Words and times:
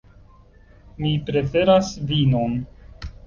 Mi 1.03 1.11
preferas 1.27 1.91
vinon. 2.13 2.57